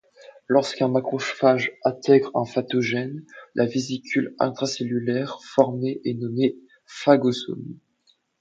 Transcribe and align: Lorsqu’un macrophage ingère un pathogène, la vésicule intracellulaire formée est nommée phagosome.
Lorsqu’un 0.47 0.87
macrophage 0.87 1.71
ingère 1.85 2.31
un 2.33 2.43
pathogène, 2.43 3.23
la 3.53 3.67
vésicule 3.67 4.33
intracellulaire 4.39 5.37
formée 5.43 6.01
est 6.03 6.15
nommée 6.19 6.57
phagosome. 6.87 7.77